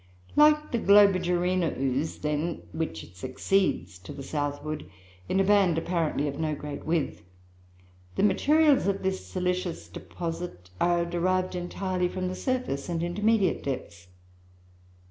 Like 0.35 0.71
the 0.71 0.79
Globigerina 0.79 1.77
ooze, 1.77 2.17
then, 2.17 2.63
which 2.71 3.03
it 3.03 3.15
succeeds 3.15 3.99
to 3.99 4.11
the 4.11 4.23
southward 4.23 4.87
in 5.29 5.39
a 5.39 5.43
band 5.43 5.77
apparently 5.77 6.27
of 6.27 6.39
no 6.39 6.55
great 6.55 6.87
width, 6.87 7.21
the 8.15 8.23
materials 8.23 8.87
of 8.87 9.03
this 9.03 9.23
silicious 9.23 9.87
deposit 9.87 10.71
are 10.81 11.05
derived 11.05 11.53
entirely 11.53 12.07
from 12.07 12.29
the 12.29 12.35
surface 12.35 12.89
and 12.89 13.03
intermediate 13.03 13.61
depths. 13.61 14.07